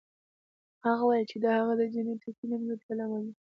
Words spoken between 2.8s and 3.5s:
له امله ده